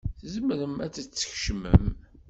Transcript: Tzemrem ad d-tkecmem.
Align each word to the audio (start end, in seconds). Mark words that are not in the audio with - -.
Tzemrem 0.19 0.75
ad 0.85 0.91
d-tkecmem. 1.05 1.85